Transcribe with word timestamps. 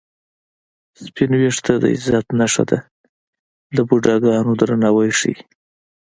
سپین 1.03 1.31
وېښته 1.41 1.73
د 1.79 1.83
عزت 1.93 2.27
نښه 2.39 2.63
ده 2.69 2.79
د 3.75 3.77
بوډاګانو 3.87 4.51
درناوی 4.59 5.11
ښيي 5.19 5.35